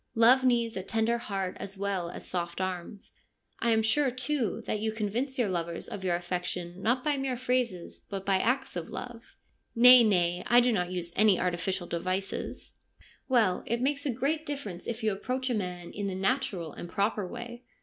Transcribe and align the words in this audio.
Love 0.15 0.43
needs 0.43 0.75
a 0.75 0.81
tender 0.81 1.19
heart 1.19 1.55
as 1.59 1.77
well 1.77 2.09
as 2.09 2.25
soft 2.25 2.59
arms. 2.59 3.13
I 3.59 3.69
am 3.69 3.83
sure, 3.83 4.09
too, 4.09 4.63
that 4.65 4.79
you 4.79 4.91
convince 4.91 5.37
your 5.37 5.47
lovers 5.47 5.87
of 5.87 6.03
your 6.03 6.15
affection 6.15 6.81
not 6.81 7.03
by 7.03 7.17
mere 7.17 7.37
phrases, 7.37 7.99
but 8.09 8.25
by 8.25 8.37
acts 8.39 8.75
of 8.75 8.89
love.'' 8.89 9.35
Nay, 9.75 10.03
nay, 10.03 10.41
I 10.47 10.59
do 10.59 10.71
not 10.71 10.89
use 10.89 11.13
any 11.15 11.39
artificial 11.39 11.85
devices.' 11.85 12.73
142 13.27 13.27
FEMINISM 13.27 13.27
IN 13.27 13.27
GREEK 13.27 13.29
LITERATURE' 13.29 13.29
Well, 13.29 13.63
it 13.67 13.83
makes 13.83 14.05
a 14.07 14.19
great 14.19 14.45
difference 14.47 14.87
if 14.87 15.03
you 15.03 15.11
approach 15.13 15.49
a 15.51 15.53
man 15.53 15.91
in 15.91 16.07
the 16.07 16.15
natural 16.15 16.73
and 16.73 16.89
proper 16.89 17.27
way. 17.27 17.63